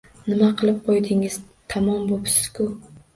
Nima 0.27 0.47
qilib 0.61 0.79
qo‘ydingiz, 0.87 1.35
tamom 1.73 2.09
bo‘psiz-ku! 2.13 2.67